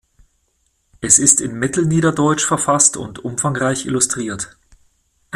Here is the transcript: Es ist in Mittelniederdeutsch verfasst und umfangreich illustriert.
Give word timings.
Es 0.99 1.19
ist 1.19 1.41
in 1.41 1.59
Mittelniederdeutsch 1.59 2.47
verfasst 2.47 2.97
und 2.97 3.23
umfangreich 3.23 3.85
illustriert. 3.85 4.57